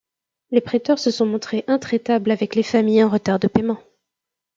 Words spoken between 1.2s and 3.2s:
montrés intraitables avec les familles en